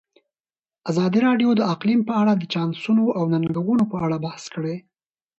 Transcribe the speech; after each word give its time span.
ازادي 0.91 1.19
راډیو 1.27 1.49
د 1.55 1.61
اقلیم 1.73 2.01
په 2.09 2.13
اړه 2.21 2.33
د 2.35 2.43
چانسونو 2.53 3.03
او 3.17 3.23
ننګونو 3.33 3.83
په 3.91 3.97
اړه 4.05 4.17
بحث 4.25 4.43
کړی. 4.53 4.75